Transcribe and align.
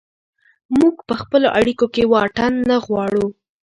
موږ 0.77 0.95
په 1.07 1.13
خپلو 1.21 1.47
اړیکو 1.59 1.85
کې 1.93 2.09
واټن 2.11 2.53
نه 2.69 2.77
غواړو. 2.85 3.25